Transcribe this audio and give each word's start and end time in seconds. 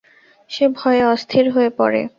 সে 0.49 0.65
ভয়ে 0.77 1.03
অস্থির 1.05 1.45
হযে 1.53 1.71
পড়ে। 1.77 2.01